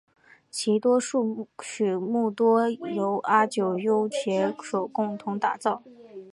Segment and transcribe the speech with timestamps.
[0.49, 5.83] 其多数曲目多由阿久悠携手共同打造。